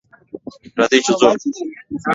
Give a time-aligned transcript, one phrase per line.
[0.77, 1.27] راځئ چې ځو!